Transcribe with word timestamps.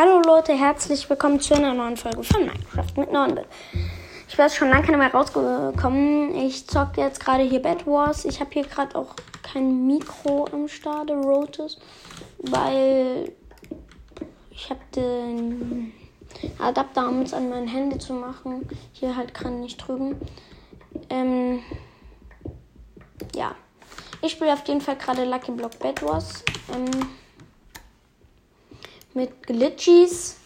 Hallo 0.00 0.22
Leute, 0.24 0.52
herzlich 0.52 1.10
willkommen 1.10 1.40
zu 1.40 1.54
einer 1.54 1.74
neuen 1.74 1.96
Folge 1.96 2.22
von 2.22 2.46
Minecraft 2.46 2.92
mit 2.98 3.10
Nonbit. 3.10 3.46
Ich 4.28 4.36
bin 4.36 4.48
schon 4.48 4.68
lange 4.68 4.86
nicht 4.86 4.96
mehr 4.96 5.12
rausgekommen. 5.12 6.36
Ich 6.36 6.68
zocke 6.68 7.00
jetzt 7.00 7.18
gerade 7.18 7.42
hier 7.42 7.60
Bad 7.60 7.84
Wars. 7.84 8.24
Ich 8.24 8.38
habe 8.38 8.48
hier 8.52 8.62
gerade 8.62 8.94
auch 8.94 9.16
kein 9.42 9.88
Mikro 9.88 10.46
am 10.52 10.68
Start, 10.68 11.10
Rotes, 11.10 11.80
weil 12.38 13.32
ich 14.52 14.70
habe 14.70 14.78
den 14.94 15.92
Adapter, 16.60 17.08
um 17.08 17.22
es 17.22 17.34
an 17.34 17.48
mein 17.48 17.66
Handy 17.66 17.98
zu 17.98 18.12
machen. 18.12 18.68
Hier 18.92 19.16
halt 19.16 19.34
gerade 19.34 19.56
nicht 19.56 19.78
drüben. 19.78 20.14
Ähm, 21.10 21.58
ja. 23.34 23.56
Ich 24.22 24.30
spiele 24.30 24.52
auf 24.52 24.64
jeden 24.68 24.80
Fall 24.80 24.94
gerade 24.94 25.24
Lucky 25.24 25.50
Block 25.50 25.76
Bad 25.80 26.04
Wars. 26.04 26.44
Ähm, 26.72 27.17
mit 29.18 29.42
Glitchies, 29.48 30.36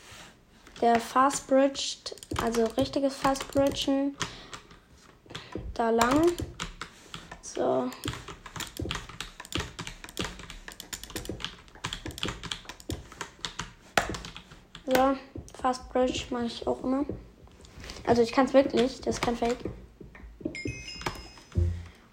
der 0.80 0.98
Fast 0.98 1.46
Bridged, 1.46 2.16
also 2.42 2.65
richtiges 2.79 3.15
Fast 3.15 3.46
Bridgen, 3.48 4.16
da 5.74 5.91
lang. 5.91 6.33
So. 7.43 7.91
So, 14.87 15.16
Fast 15.60 15.93
Bridge 15.93 16.24
mache 16.30 16.46
ich 16.46 16.66
auch 16.66 16.82
immer. 16.82 17.04
Also 18.07 18.23
ich 18.23 18.32
kann 18.32 18.46
es 18.46 18.54
wirklich, 18.54 19.02
das 19.02 19.16
ist 19.16 19.23
kein 19.23 19.37
Fake. 19.37 19.59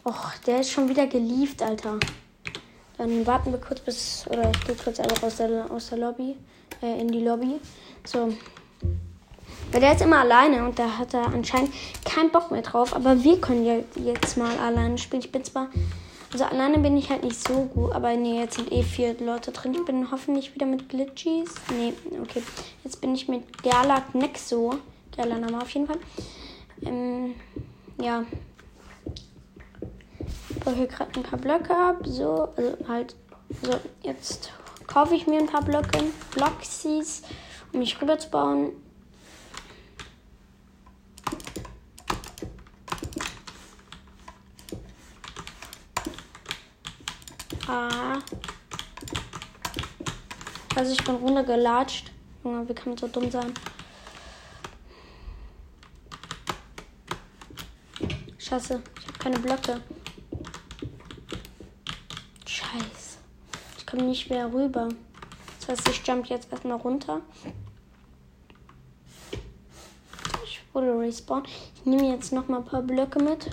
Och, 0.04 0.34
der 0.46 0.60
ist 0.60 0.72
schon 0.72 0.90
wieder 0.90 1.08
gelieft, 1.08 1.62
Alter. 1.62 1.98
Dann 3.00 3.26
warten 3.26 3.54
wir 3.54 3.62
kurz 3.62 3.80
bis, 3.80 4.28
oder 4.28 4.52
ich 4.52 4.60
gehe 4.66 4.76
kurz 4.76 5.00
einfach 5.00 5.24
aus 5.24 5.38
der, 5.38 5.72
aus 5.72 5.88
der 5.88 6.00
Lobby, 6.00 6.36
äh, 6.82 7.00
in 7.00 7.10
die 7.10 7.22
Lobby. 7.22 7.60
So. 8.06 8.34
Weil 9.72 9.82
der 9.82 9.94
ist 9.94 10.02
immer 10.02 10.20
alleine 10.20 10.66
und 10.66 10.80
da 10.80 10.98
hat 10.98 11.14
er 11.14 11.28
anscheinend 11.28 11.72
keinen 12.04 12.32
Bock 12.32 12.52
mehr 12.52 12.62
drauf. 12.62 12.96
Aber 12.96 13.24
wir 13.24 13.40
können 13.40 13.66
ja 13.66 13.76
jetzt 13.96 14.38
mal 14.38 14.58
alleine 14.58 14.98
spielen. 14.98 15.22
Ich 15.22 15.32
bin 15.32 15.44
zwar, 15.44 15.70
also 16.34 16.46
alleine 16.46 16.80
bin 16.80 16.98
ich 16.98 17.10
halt 17.10 17.24
nicht 17.24 17.48
so 17.48 17.66
gut, 17.66 17.92
aber 17.92 18.16
nee, 18.16 18.40
jetzt 18.40 18.56
sind 18.56 18.72
eh 18.72 18.82
vier 18.82 19.16
Leute 19.20 19.52
drin. 19.52 19.76
Ich 19.76 19.86
bin 19.86 20.12
hoffentlich 20.12 20.56
wieder 20.56 20.66
mit 20.66 20.90
Glitchies. 20.90 21.54
Nee, 21.78 21.94
okay. 22.22 22.42
Jetzt 22.84 23.00
bin 23.00 23.14
ich 23.14 23.28
mit 23.28 23.62
Gerlach 23.62 24.14
Nexo. 24.14 24.76
Geiler 25.16 25.38
Name 25.38 25.62
auf 25.62 25.70
jeden 25.70 25.86
Fall. 25.86 26.00
Ähm, 26.82 27.36
ja, 28.02 28.24
baue 30.64 30.76
hier 30.76 30.88
gerade 30.88 31.12
ein 31.16 31.24
paar 31.24 31.40
Blöcke 31.40 31.76
ab. 31.76 31.98
So, 32.04 32.50
also 32.56 32.78
halt. 32.88 33.16
So, 33.64 33.74
jetzt 34.04 34.52
kaufe 34.90 35.14
ich 35.14 35.28
mir 35.28 35.40
ein 35.40 35.46
paar 35.46 35.62
Blöcke, 35.62 36.04
Bloxies, 36.32 37.22
um 37.72 37.80
mich 37.80 38.02
rüber 38.02 38.18
zu 38.18 38.30
bauen. 38.32 38.72
Ah. 47.68 48.18
Also 50.76 50.94
ich 50.94 51.04
bin 51.04 51.16
runtergelatscht. 51.16 52.12
Junge, 52.44 52.68
wie 52.68 52.74
kann 52.74 52.90
man 52.90 52.98
so 52.98 53.08
dumm 53.08 53.30
sein? 53.30 53.54
Scheiße, 58.40 58.82
ich 59.00 59.08
habe 59.08 59.20
keine 59.20 59.38
Blöcke. 59.38 59.82
Scheiße. 62.48 63.20
Ich 63.78 63.86
komme 64.00 64.10
nicht 64.10 64.30
mehr 64.30 64.52
rüber. 64.54 64.90
Das 65.60 65.70
heißt, 65.70 65.90
ich 65.90 66.06
jump 66.06 66.28
jetzt 66.28 66.52
erstmal 66.52 66.78
runter. 66.78 67.22
Ich 70.44 70.62
wurde 70.74 70.98
respawned. 70.98 71.48
Ich 71.76 71.86
nehme 71.86 72.10
jetzt 72.14 72.32
noch 72.32 72.48
mal 72.48 72.58
ein 72.58 72.66
paar 72.66 72.82
Blöcke 72.82 73.22
mit. 73.22 73.50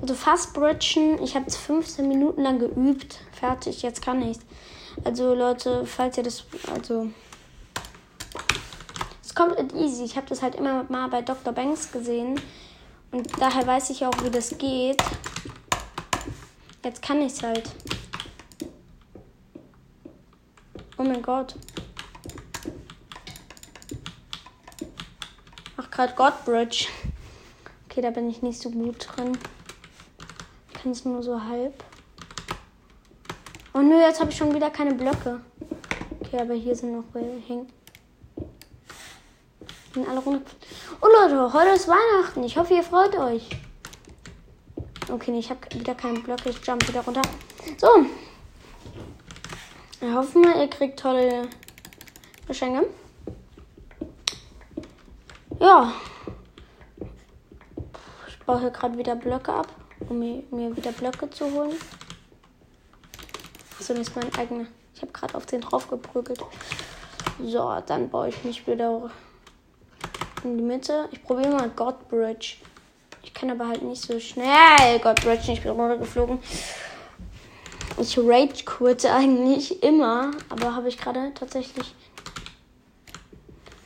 Also 0.00 0.14
fast 0.14 0.54
bridgen. 0.54 1.22
Ich 1.22 1.34
habe 1.34 1.46
es 1.46 1.56
15 1.56 2.06
Minuten 2.06 2.42
lang 2.42 2.58
geübt. 2.58 3.20
Fertig, 3.32 3.82
jetzt 3.82 4.02
kann 4.02 4.22
ich 4.22 4.38
Also 5.04 5.34
Leute, 5.34 5.84
falls 5.86 6.16
ihr 6.16 6.24
das... 6.24 6.44
Also... 6.72 7.08
Es 9.22 9.34
kommt 9.34 9.56
easy. 9.74 10.04
Ich 10.04 10.16
habe 10.16 10.28
das 10.28 10.42
halt 10.42 10.54
immer 10.54 10.84
mal 10.84 11.08
bei 11.08 11.22
Dr. 11.22 11.52
Banks 11.52 11.90
gesehen. 11.90 12.40
Und 13.10 13.28
daher 13.40 13.66
weiß 13.66 13.90
ich 13.90 14.06
auch, 14.06 14.14
wie 14.22 14.30
das 14.30 14.56
geht. 14.56 15.02
Jetzt 16.84 17.02
kann 17.02 17.20
ich 17.20 17.32
es 17.32 17.42
halt. 17.42 17.70
Oh 20.96 21.02
mein 21.02 21.22
Gott. 21.22 21.56
Mach 25.76 25.90
gerade 25.90 26.14
Godbridge. 26.14 26.86
Okay, 27.86 28.00
da 28.00 28.10
bin 28.10 28.30
ich 28.30 28.42
nicht 28.42 28.60
so 28.60 28.70
gut 28.70 29.08
drin. 29.08 29.36
Ich 30.68 30.74
kann 30.74 30.92
es 30.92 31.04
nur 31.04 31.22
so 31.22 31.42
halb. 31.42 31.82
Oh 33.72 33.80
nö, 33.80 34.00
jetzt 34.00 34.20
habe 34.20 34.30
ich 34.30 34.36
schon 34.36 34.54
wieder 34.54 34.70
keine 34.70 34.94
Blöcke. 34.94 35.40
Okay, 36.20 36.40
aber 36.40 36.54
hier 36.54 36.76
sind 36.76 36.92
noch 36.92 37.04
welche 37.12 37.40
hängen. 37.46 37.68
Sind 39.92 40.08
alle 40.08 40.20
runter. 40.20 40.50
Oh 41.00 41.06
Leute, 41.06 41.52
heute 41.52 41.70
ist 41.70 41.88
Weihnachten. 41.88 42.42
Ich 42.44 42.56
hoffe, 42.56 42.74
ihr 42.74 42.82
freut 42.84 43.16
euch. 43.18 43.48
Okay, 45.10 45.36
ich 45.38 45.50
habe 45.50 45.60
wieder 45.74 45.94
keine 45.94 46.20
Blöcke. 46.20 46.50
Ich 46.50 46.64
jump 46.64 46.86
wieder 46.88 47.00
runter. 47.00 47.22
So, 47.78 48.06
wir 50.00 50.14
hoffen, 50.14 50.44
ihr 50.44 50.68
kriegt 50.68 50.98
tolle 50.98 51.48
Geschenke. 52.46 52.86
Ja. 55.60 55.92
Ich 58.28 58.38
brauche 58.40 58.60
hier 58.60 58.70
gerade 58.70 58.98
wieder 58.98 59.16
Blöcke 59.16 59.52
ab, 59.52 59.68
um 60.08 60.18
mir, 60.18 60.76
wieder 60.76 60.92
Blöcke 60.92 61.30
zu 61.30 61.50
holen. 61.50 61.72
Achso, 63.78 63.94
das 63.94 64.08
ist 64.08 64.16
mein 64.16 64.34
eigener. 64.36 64.66
Ich 64.94 65.02
habe 65.02 65.12
gerade 65.12 65.34
auf 65.34 65.46
den 65.46 65.60
drauf 65.60 65.88
geprügelt. 65.88 66.40
So, 67.42 67.76
dann 67.86 68.10
baue 68.10 68.28
ich 68.28 68.44
mich 68.44 68.66
wieder 68.66 69.10
in 70.44 70.58
die 70.58 70.62
Mitte. 70.62 71.08
Ich 71.10 71.22
probiere 71.22 71.50
mal 71.50 71.70
Godbridge. 71.70 72.56
Ich 73.22 73.32
kann 73.32 73.50
aber 73.50 73.68
halt 73.68 73.82
nicht 73.82 74.02
so 74.02 74.20
schnell 74.20 74.98
Godbridge. 75.00 75.52
Ich 75.52 75.62
bin 75.62 75.72
runtergeflogen. 75.72 76.38
Ich 77.98 78.18
rage 78.18 78.64
kurz 78.64 79.04
eigentlich 79.04 79.82
immer, 79.82 80.32
aber 80.48 80.74
habe 80.74 80.88
ich 80.88 80.98
gerade 80.98 81.32
tatsächlich 81.34 81.94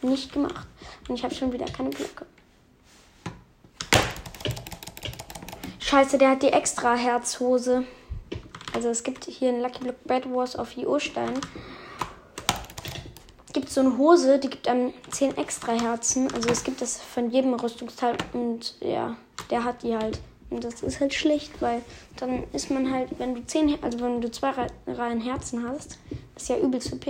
nicht 0.02 0.32
gemacht. 0.32 0.66
Und 1.08 1.14
ich 1.14 1.24
habe 1.24 1.34
schon 1.34 1.52
wieder 1.52 1.66
keine 1.66 1.90
Blöcke. 1.90 2.26
Scheiße, 5.78 6.18
der 6.18 6.30
hat 6.30 6.42
die 6.42 6.48
extra 6.48 6.94
Herzhose. 6.94 7.84
Also 8.74 8.90
es 8.90 9.02
gibt 9.02 9.24
hier 9.24 9.50
in 9.50 9.62
Lucky 9.62 9.80
Block 9.80 10.04
Bad 10.04 10.30
Wars 10.30 10.54
auf 10.54 10.76
IO-Stein. 10.76 11.40
Gibt 13.52 13.70
so 13.70 13.80
eine 13.80 13.96
Hose, 13.96 14.38
die 14.38 14.50
gibt 14.50 14.68
einem 14.68 14.92
10 15.10 15.36
extra 15.38 15.72
Herzen. 15.72 16.32
Also 16.34 16.50
es 16.50 16.62
gibt 16.62 16.82
das 16.82 17.00
von 17.00 17.30
jedem 17.30 17.54
Rüstungsteil 17.54 18.16
und 18.34 18.74
ja, 18.80 19.16
der 19.50 19.64
hat 19.64 19.82
die 19.82 19.96
halt. 19.96 20.20
Und 20.50 20.64
das 20.64 20.82
ist 20.82 21.00
halt 21.00 21.12
schlecht, 21.12 21.60
weil 21.60 21.82
dann 22.16 22.44
ist 22.52 22.70
man 22.70 22.90
halt, 22.90 23.10
wenn 23.18 23.34
du 23.34 23.44
zehn, 23.46 23.76
also 23.82 24.00
wenn 24.00 24.20
du 24.20 24.30
zwei 24.30 24.52
Reihen 24.86 25.20
Herzen 25.20 25.68
hast, 25.68 25.98
ist 26.36 26.48
ja 26.48 26.58
übelst 26.58 26.92
OP. 26.92 27.06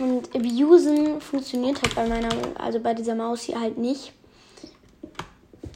Und 0.00 0.34
Abusen 0.34 1.20
funktioniert 1.20 1.80
halt 1.82 1.94
bei 1.94 2.06
meiner, 2.06 2.30
also 2.58 2.80
bei 2.80 2.94
dieser 2.94 3.14
Maus 3.14 3.42
hier 3.42 3.60
halt 3.60 3.78
nicht. 3.78 4.12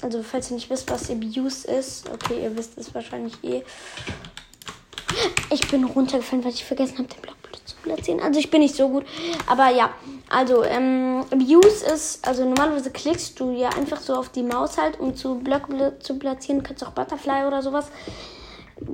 Also 0.03 0.23
falls 0.23 0.51
ihr 0.51 0.57
nicht 0.57 0.71
wisst, 0.71 0.91
was 0.91 1.11
Abuse 1.11 1.69
ist, 1.69 2.11
okay, 2.11 2.43
ihr 2.43 2.57
wisst 2.57 2.77
es 2.77 2.95
wahrscheinlich 2.95 3.43
eh. 3.45 3.63
Ich 5.51 5.69
bin 5.69 5.85
runtergefallen, 5.85 6.45
weil 6.45 6.53
ich 6.53 6.65
vergessen 6.65 6.99
habe, 6.99 7.09
den 7.09 7.21
Block 7.23 7.37
platzieren. 7.85 8.21
Also 8.21 8.41
ich 8.41 8.51
bin 8.51 8.61
nicht 8.61 8.75
so 8.75 8.89
gut, 8.89 9.05
aber 9.47 9.71
ja. 9.71 9.91
Also, 10.29 10.65
ähm, 10.65 11.25
Abuse 11.31 11.85
ist, 11.87 12.27
also 12.27 12.45
normalerweise 12.45 12.91
klickst 12.91 13.39
du 13.39 13.53
ja 13.53 13.69
einfach 13.69 14.01
so 14.01 14.15
auf 14.15 14.31
die 14.31 14.43
Maus 14.43 14.79
halt, 14.79 14.99
um 14.99 15.15
zu 15.15 15.37
Blöcke 15.37 15.99
zu 16.01 16.19
platzieren. 16.19 16.61
Du 16.61 16.67
kannst 16.67 16.85
auch 16.85 16.91
Butterfly 16.91 17.47
oder 17.47 17.63
sowas. 17.63 17.87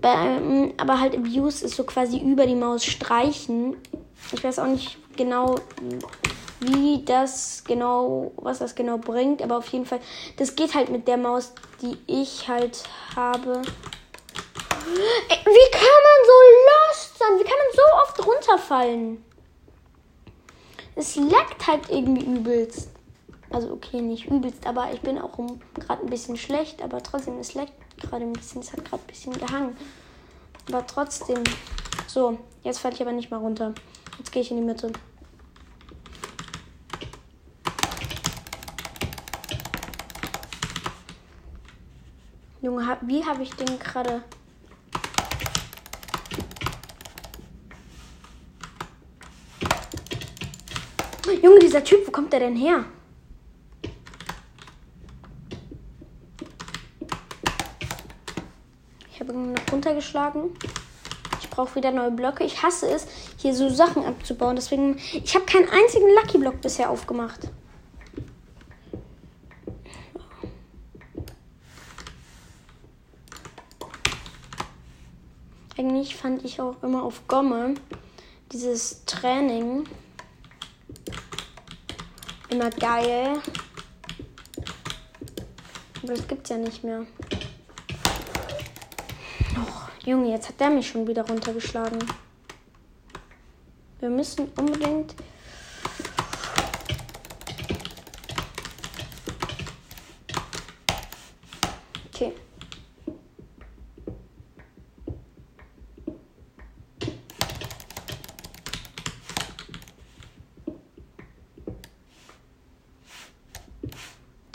Ähm, 0.02 0.75
aber 0.76 1.00
halt 1.00 1.16
Abuse 1.16 1.64
ist 1.64 1.76
so 1.76 1.84
quasi 1.84 2.19
über 2.19 2.46
die 2.46 2.54
Maus 2.54 2.84
streichen. 2.84 3.76
Ich 4.32 4.44
weiß 4.44 4.58
auch 4.58 4.66
nicht 4.66 4.98
genau, 5.16 5.54
wie 6.60 7.02
das 7.04 7.64
genau, 7.66 8.32
was 8.37 8.58
das 8.58 8.75
genau 8.75 8.98
bringt, 8.98 9.40
aber 9.40 9.56
auf 9.56 9.69
jeden 9.69 9.87
Fall, 9.87 10.00
das 10.37 10.56
geht 10.56 10.75
halt 10.75 10.90
mit 10.90 11.08
der 11.08 11.16
Maus, 11.16 11.52
die 11.81 11.96
ich 12.06 12.48
halt 12.48 12.82
habe. 13.16 13.62
Wie 14.86 15.70
kann 15.70 16.00
man 16.06 16.20
so 16.26 16.36
lost 16.68 17.18
sein? 17.18 17.38
Wie 17.38 17.44
kann 17.44 17.58
man 17.58 17.72
so 17.74 17.82
oft 18.02 18.26
runterfallen? 18.26 19.24
Es 20.96 21.16
leckt 21.16 21.66
halt 21.66 21.88
irgendwie 21.88 22.24
übelst. 22.24 22.90
Also 23.50 23.72
okay, 23.72 24.00
nicht 24.00 24.26
übelst, 24.26 24.66
aber 24.66 24.92
ich 24.92 25.00
bin 25.00 25.18
auch 25.18 25.36
gerade 25.74 26.02
ein 26.02 26.10
bisschen 26.10 26.36
schlecht, 26.36 26.82
aber 26.82 27.02
trotzdem, 27.02 27.38
es 27.38 27.54
leckt 27.54 27.72
gerade 28.00 28.24
ein 28.24 28.32
bisschen. 28.32 28.60
Es 28.60 28.72
hat 28.72 28.84
gerade 28.84 29.02
ein 29.02 29.06
bisschen 29.06 29.32
gehangen. 29.32 29.76
Aber 30.68 30.86
trotzdem. 30.86 31.42
So, 32.06 32.38
jetzt 32.62 32.80
falle 32.80 32.94
ich 32.94 33.00
aber 33.02 33.12
nicht 33.12 33.30
mal 33.30 33.38
runter. 33.38 33.74
Jetzt 34.18 34.32
gehe 34.32 34.42
ich 34.42 34.50
in 34.50 34.58
die 34.58 34.62
Mitte. 34.62 34.92
Junge, 42.62 42.98
wie 43.02 43.24
habe 43.24 43.42
ich 43.42 43.54
den 43.54 43.78
gerade... 43.78 44.22
Junge, 51.42 51.58
dieser 51.58 51.82
Typ, 51.82 52.06
wo 52.06 52.10
kommt 52.10 52.32
der 52.32 52.40
denn 52.40 52.56
her? 52.56 52.84
Ich 59.10 59.20
habe 59.20 59.32
ihn 59.32 59.52
noch 59.52 59.72
runtergeschlagen. 59.72 60.50
Ich 61.40 61.48
brauche 61.48 61.76
wieder 61.76 61.90
neue 61.92 62.10
Blöcke. 62.10 62.44
Ich 62.44 62.62
hasse 62.62 62.90
es, 62.90 63.06
hier 63.38 63.54
so 63.54 63.70
Sachen 63.70 64.04
abzubauen. 64.04 64.56
Deswegen, 64.56 64.98
ich 64.98 65.34
habe 65.34 65.46
keinen 65.46 65.69
einzigen 65.69 66.08
Lucky 66.14 66.38
Block 66.38 66.60
bisher 66.60 66.90
aufgemacht. 66.90 67.48
Eigentlich 75.78 76.16
fand 76.16 76.44
ich 76.44 76.60
auch 76.60 76.82
immer 76.82 77.02
auf 77.02 77.26
Gomme 77.26 77.75
dieses 78.52 79.06
Training 79.06 79.84
immer 82.50 82.70
geil. 82.70 83.41
Aber 86.02 86.14
das 86.14 86.26
gibt's 86.26 86.50
ja 86.50 86.56
nicht 86.56 86.82
mehr. 86.82 87.06
Och, 89.56 89.88
Junge, 90.06 90.31
jetzt 90.31 90.49
hat 90.49 90.61
der 90.61 90.70
mich 90.70 90.88
schon 90.88 91.06
wieder 91.06 91.26
runtergeschlagen. 91.26 91.99
Wir 94.00 94.08
müssen 94.08 94.49
unbedingt. 94.56 95.14
Okay. 102.12 102.32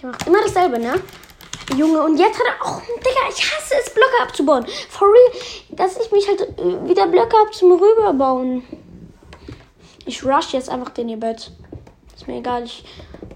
Der 0.05 0.11
macht 0.11 0.27
immer 0.27 0.43
dasselbe, 0.43 0.77
ne? 0.77 1.01
Junge, 1.75 2.03
und 2.03 2.19
jetzt 2.19 2.37
hat 2.37 2.45
er 2.45 2.63
auch, 2.63 2.79
Digga, 2.79 3.27
ich 3.27 3.41
hasse 3.41 3.73
es, 3.79 3.91
Blöcke 3.91 4.21
abzubauen. 4.21 4.63
For 4.87 5.07
real, 5.07 5.41
dass 5.71 5.97
ich 5.97 6.11
mich 6.11 6.27
halt 6.27 6.41
äh, 6.41 6.87
wieder 6.87 7.07
Blöcke 7.07 7.35
hab 7.35 7.51
zum 7.51 7.71
Rüberbauen. 7.71 8.63
Ich 10.05 10.23
rush 10.23 10.53
jetzt 10.53 10.69
einfach 10.69 10.91
den 10.91 11.09
ihr 11.09 11.19
Bett. 11.19 11.51
Ist 12.15 12.27
mir 12.27 12.37
egal, 12.37 12.65
ich 12.65 12.85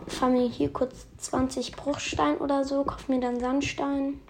fahre 0.05 0.31
mir 0.31 0.47
hier 0.47 0.71
kurz 0.71 1.07
20 1.17 1.75
Bruchstein 1.75 2.37
oder 2.37 2.63
so, 2.63 2.83
kauf 2.83 3.07
mir 3.07 3.19
dann 3.19 3.39
Sandstein. 3.39 4.21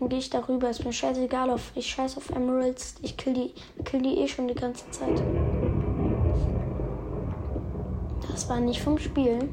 Dann 0.00 0.08
gehe 0.08 0.18
ich 0.18 0.30
darüber. 0.30 0.68
Ist 0.68 0.84
mir 0.84 0.92
scheißegal, 0.92 1.48
auf, 1.50 1.70
ich 1.76 1.86
scheiß 1.86 2.16
auf 2.16 2.30
Emeralds. 2.30 2.96
Ich 3.02 3.16
kill 3.16 3.34
die, 3.34 3.54
kill 3.84 4.02
die 4.02 4.18
eh 4.18 4.26
schon 4.26 4.48
die 4.48 4.56
ganze 4.56 4.90
Zeit. 4.90 5.22
Das 8.32 8.48
war 8.48 8.58
nicht 8.58 8.82
vom 8.82 8.98
Spiel. 8.98 9.48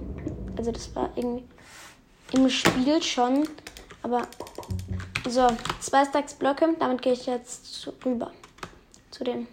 Also 0.58 0.72
das 0.72 0.96
war 0.96 1.12
irgendwie 1.16 1.46
im 2.34 2.50
Spiel 2.50 3.02
schon. 3.02 3.48
Aber 4.02 4.28
so, 5.28 5.48
zwei 5.80 6.06
Stacks 6.06 6.34
Blöcke. 6.34 6.76
Damit 6.80 7.02
gehe 7.02 7.14
ich 7.14 7.26
jetzt 7.26 7.88
rüber. 8.06 8.32
Zu 9.12 9.24
den. 9.24 9.48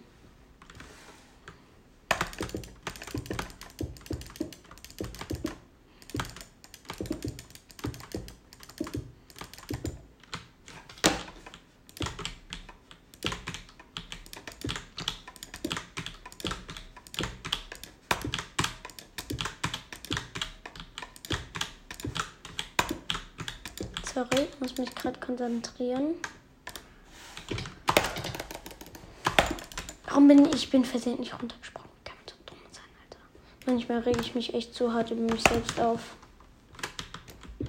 Sorry, 24.17 24.47
ich 24.51 24.59
muss 24.59 24.75
mich 24.79 24.95
gerade 24.95 25.19
konzentrieren. 25.19 26.15
Warum 30.07 30.27
bin 30.27 30.43
ich, 30.47 30.55
ich 30.55 30.69
bin 30.71 30.83
versehentlich 30.83 31.39
runtergesprungen? 31.39 31.91
Kann 32.03 32.15
man 32.15 32.27
so 32.27 32.35
dumm 32.47 32.57
sein, 32.71 32.83
Alter. 33.03 33.19
Manchmal 33.67 33.99
rege 33.99 34.19
ich 34.21 34.33
mich 34.33 34.55
echt 34.55 34.73
zu 34.73 34.91
hart 34.91 35.11
über 35.11 35.21
mich 35.21 35.43
selbst 35.43 35.79
auf. 35.79 36.15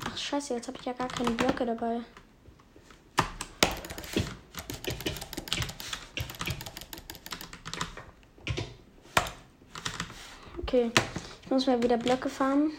Ach 0.07 0.17
scheiße, 0.17 0.55
jetzt 0.55 0.69
habe 0.69 0.79
ich 0.81 0.87
ja 0.87 0.95
gar 0.95 1.09
keine 1.09 1.33
Blöcke 1.33 1.67
dabei. 1.67 2.01
Okay, 10.63 10.93
ich 11.45 11.51
muss 11.51 11.67
mal 11.67 11.83
wieder 11.83 11.99
Blöcke 11.99 12.31
farmen. 12.31 12.71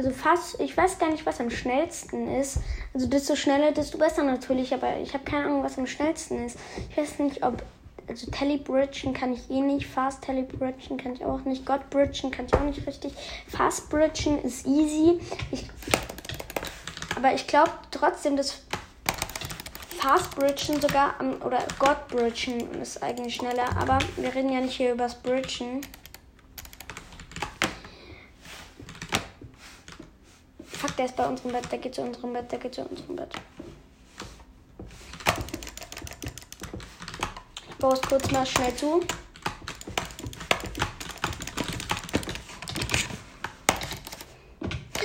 Also 0.00 0.12
fast, 0.12 0.58
ich 0.62 0.74
weiß 0.74 0.98
gar 0.98 1.10
nicht, 1.10 1.26
was 1.26 1.40
am 1.40 1.50
schnellsten 1.50 2.26
ist. 2.26 2.60
Also 2.94 3.06
desto 3.06 3.36
schneller, 3.36 3.70
desto 3.72 3.98
besser 3.98 4.22
natürlich, 4.22 4.72
aber 4.72 4.96
ich 4.96 5.12
habe 5.12 5.24
keine 5.24 5.44
Ahnung, 5.44 5.62
was 5.62 5.76
am 5.76 5.86
schnellsten 5.86 6.46
ist. 6.46 6.58
Ich 6.88 6.96
weiß 6.96 7.18
nicht, 7.18 7.44
ob. 7.44 7.62
Also 8.08 8.30
Telebridgen 8.30 9.12
kann 9.12 9.34
ich 9.34 9.50
eh 9.50 9.60
nicht. 9.60 9.86
Fast 9.86 10.22
Telebridgen 10.22 10.96
kann 10.96 11.12
ich 11.12 11.22
auch 11.22 11.42
nicht. 11.42 11.66
Godbridgen 11.66 12.30
kann 12.30 12.46
ich 12.46 12.54
auch 12.54 12.62
nicht 12.62 12.86
richtig. 12.86 13.12
Fast 13.46 13.90
Bridgen 13.90 14.42
ist 14.42 14.66
easy. 14.66 15.20
Ich, 15.50 15.68
aber 17.14 17.34
ich 17.34 17.46
glaube 17.46 17.72
trotzdem, 17.90 18.38
dass 18.38 18.62
Fast 19.98 20.34
Bridgen 20.34 20.80
sogar 20.80 21.16
oder 21.44 21.58
God 21.78 22.08
Bridgen 22.08 22.80
ist 22.80 23.02
eigentlich 23.02 23.34
schneller. 23.34 23.68
Aber 23.78 23.98
wir 24.16 24.34
reden 24.34 24.50
ja 24.50 24.60
nicht 24.60 24.78
hier 24.78 24.92
über 24.92 25.04
das 25.04 25.16
Bridgen. 25.16 25.82
Der 31.00 31.06
ist 31.06 31.16
bei 31.16 31.26
unserem 31.26 31.52
Bett. 31.52 31.72
Der 31.72 31.78
geht 31.78 31.94
zu 31.94 32.02
unserem 32.02 32.34
Bett. 32.34 32.52
Der 32.52 32.58
geht 32.58 32.74
zu 32.74 32.82
unserem 32.82 33.16
Bett. 33.16 33.34
Ich 37.70 37.76
baue 37.76 37.94
es 37.94 38.02
kurz 38.02 38.30
mal 38.30 38.44
schnell 38.44 38.76
zu. 38.76 39.00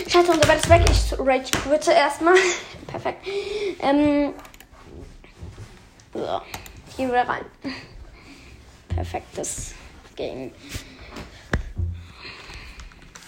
Scheiße, 0.06 0.32
unser 0.32 0.48
Bett 0.48 0.58
ist 0.58 0.70
weg. 0.70 0.82
Ich 0.92 1.18
rage 1.18 1.52
quitze 1.64 1.94
erstmal. 1.94 2.36
Perfekt. 2.88 3.26
Ähm. 3.80 4.34
So. 6.14 6.42
Gehen 6.98 7.12
wir 7.14 7.22
rein. 7.22 7.46
Perfektes 8.90 9.76
Game. 10.18 10.52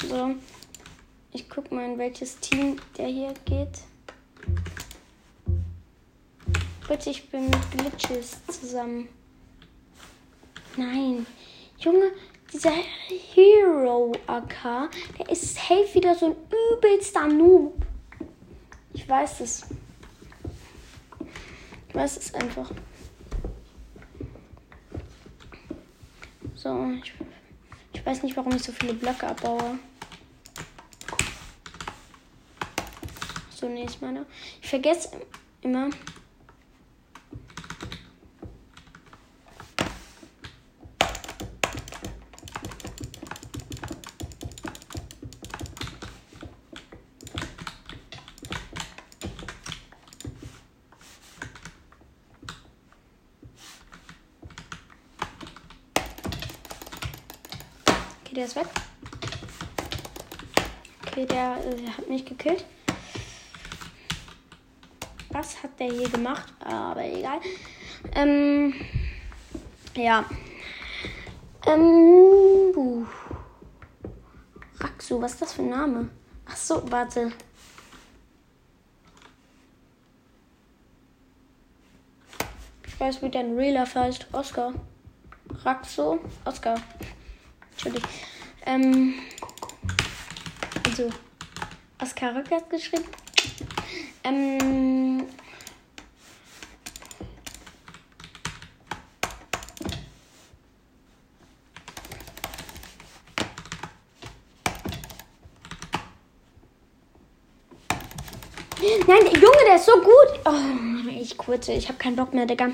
So. 0.05 0.35
Ich 1.37 1.47
guck 1.47 1.71
mal, 1.71 1.85
in 1.85 1.99
welches 1.99 2.39
Team 2.39 2.77
der 2.97 3.09
hier 3.09 3.31
geht. 3.45 3.81
Bitte, 6.87 7.11
ich 7.11 7.29
bin 7.29 7.45
mit 7.51 7.71
Glitches 7.71 8.37
zusammen. 8.47 9.07
Nein. 10.77 11.27
Junge, 11.77 12.09
dieser 12.51 12.73
Hero 13.35 14.13
AK, 14.25 14.89
der 15.19 15.29
ist 15.29 15.53
safe 15.53 15.93
wieder 15.93 16.15
so 16.15 16.25
ein 16.31 16.35
übelster 16.75 17.27
Noob. 17.27 17.85
Ich 18.93 19.07
weiß 19.07 19.41
es. 19.41 19.67
Ich 21.87 21.93
weiß 21.93 22.17
es 22.17 22.33
einfach. 22.33 22.71
So, 26.55 26.93
ich, 27.03 27.13
ich 27.93 28.03
weiß 28.03 28.23
nicht, 28.23 28.35
warum 28.35 28.55
ich 28.55 28.63
so 28.63 28.71
viele 28.71 28.95
Blöcke 28.95 29.27
abbaue. 29.27 29.77
So, 33.59 33.67
nächstes 33.67 34.01
Mal. 34.01 34.23
Ich 34.61 34.69
vergesse 34.69 35.09
immer. 35.61 35.89
Okay, 58.21 58.35
der 58.35 58.45
ist 58.45 58.55
weg. 58.55 58.67
Okay, 61.07 61.25
der 61.25 61.57
äh, 61.65 61.89
hat 61.89 62.07
mich 62.07 62.23
gekillt. 62.23 62.63
Was 65.37 65.61
hat 65.61 65.79
der 65.79 65.91
hier 65.91 66.09
gemacht? 66.09 66.51
Aber 66.61 67.03
egal. 67.03 67.39
Ähm, 68.15 68.73
ja. 69.93 70.25
Ähm, 71.67 72.73
uh. 72.75 73.05
Raxu, 74.79 75.21
was 75.21 75.33
ist 75.33 75.41
das 75.43 75.53
für 75.53 75.61
ein 75.61 75.69
Name? 75.69 76.09
Ach 76.47 76.55
so, 76.55 76.91
warte. 76.91 77.31
Ich 82.87 82.99
weiß, 82.99 83.21
wie 83.21 83.29
dein 83.29 83.55
Real 83.55 83.75
Life 83.75 83.99
heißt. 83.99 84.25
Oscar. 84.31 84.73
Raxo. 85.63 86.17
Oscar. 86.45 86.81
Entschuldigung. 87.73 88.09
Ähm. 88.65 89.13
Also. 90.83 91.11
Oscar 92.01 92.33
Rückwärts 92.33 92.69
geschrieben. 92.69 93.05
Ähm. 94.23 95.06
Nein, 109.07 109.25
Junge, 109.25 109.63
der 109.65 109.77
ist 109.77 109.85
so 109.85 109.93
gut. 109.93 110.39
Oh, 110.43 111.09
ich 111.09 111.37
kurze. 111.37 111.71
Ich 111.71 111.87
habe 111.87 111.97
keinen 111.97 112.17
Bock 112.17 112.33
mehr, 112.33 112.45
Digga. 112.45 112.71